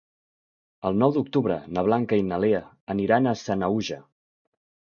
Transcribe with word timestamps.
El 0.89 0.97
nou 1.03 1.13
d'octubre 1.17 1.57
na 1.79 1.83
Blanca 1.89 2.19
i 2.21 2.25
na 2.31 2.39
Lea 2.47 2.65
aniran 2.97 3.33
a 3.33 3.35
Sanaüja. 3.43 4.01